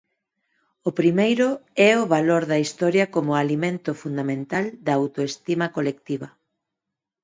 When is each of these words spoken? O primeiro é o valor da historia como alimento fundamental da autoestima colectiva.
O 0.89 0.91
primeiro 0.99 1.47
é 1.89 1.91
o 2.03 2.09
valor 2.15 2.43
da 2.51 2.61
historia 2.63 3.05
como 3.15 3.31
alimento 3.43 3.91
fundamental 4.01 4.65
da 4.85 4.93
autoestima 4.99 5.67
colectiva. 5.75 6.27